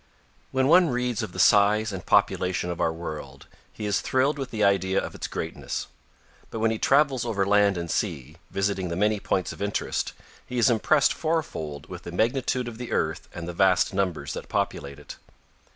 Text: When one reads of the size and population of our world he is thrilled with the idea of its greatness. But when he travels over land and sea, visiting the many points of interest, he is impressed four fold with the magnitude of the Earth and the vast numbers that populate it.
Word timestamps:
When 0.49 0.67
one 0.67 0.89
reads 0.89 1.21
of 1.21 1.31
the 1.31 1.37
size 1.37 1.93
and 1.93 2.03
population 2.03 2.71
of 2.71 2.81
our 2.81 2.91
world 2.91 3.45
he 3.71 3.85
is 3.85 4.01
thrilled 4.01 4.39
with 4.39 4.49
the 4.49 4.63
idea 4.63 4.99
of 4.99 5.13
its 5.13 5.27
greatness. 5.27 5.85
But 6.49 6.57
when 6.57 6.71
he 6.71 6.79
travels 6.79 7.23
over 7.23 7.45
land 7.45 7.77
and 7.77 7.87
sea, 7.91 8.37
visiting 8.49 8.87
the 8.89 8.95
many 8.95 9.19
points 9.19 9.53
of 9.53 9.61
interest, 9.61 10.13
he 10.43 10.57
is 10.57 10.71
impressed 10.71 11.13
four 11.13 11.43
fold 11.43 11.85
with 11.87 12.01
the 12.01 12.11
magnitude 12.11 12.67
of 12.67 12.79
the 12.79 12.91
Earth 12.91 13.29
and 13.31 13.47
the 13.47 13.53
vast 13.53 13.93
numbers 13.93 14.33
that 14.33 14.49
populate 14.49 14.97
it. 14.97 15.17